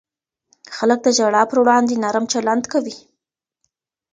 خلک 0.75 0.99
د 1.03 1.07
ژړا 1.17 1.43
پر 1.49 1.57
وړاندې 1.61 2.01
نرم 2.03 2.25
چلند 2.33 2.63
کوي. 2.71 2.95